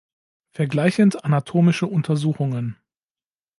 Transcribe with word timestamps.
Vergleichend- 0.53 1.23
anatomische 1.25 1.85
Untersuchungen. 1.85 2.75